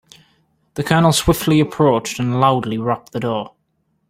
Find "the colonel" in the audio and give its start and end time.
0.73-1.11